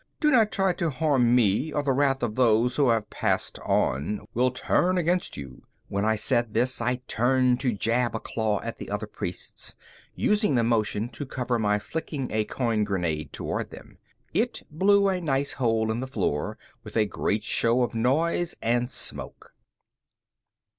Do 0.19 0.31
not 0.31 0.51
try 0.51 0.73
to 0.73 0.89
harm 0.89 1.35
me 1.35 1.71
or 1.71 1.83
the 1.83 1.93
wrath 1.93 2.23
of 2.23 2.33
those 2.33 2.75
who 2.75 2.89
have 2.89 3.11
Passed 3.11 3.59
On 3.59 4.25
will 4.33 4.49
turn 4.49 4.97
against 4.97 5.37
you." 5.37 5.61
When 5.89 6.03
I 6.05 6.15
said 6.15 6.55
this, 6.55 6.81
I 6.81 7.03
turned 7.07 7.59
to 7.59 7.71
jab 7.71 8.15
a 8.15 8.19
claw 8.19 8.59
at 8.63 8.79
the 8.79 8.89
other 8.89 9.05
priests, 9.05 9.75
using 10.15 10.55
the 10.55 10.63
motion 10.63 11.07
to 11.09 11.25
cover 11.27 11.59
my 11.59 11.77
flicking 11.77 12.31
a 12.31 12.45
coin 12.45 12.83
grenade 12.83 13.31
toward 13.31 13.69
them. 13.69 13.99
It 14.33 14.63
blew 14.71 15.07
a 15.07 15.21
nice 15.21 15.53
hole 15.53 15.91
in 15.91 15.99
the 15.99 16.07
floor 16.07 16.57
with 16.83 16.97
a 16.97 17.05
great 17.05 17.43
show 17.43 17.83
of 17.83 17.93
noise 17.93 18.55
and 18.59 18.89
smoke. 18.89 19.53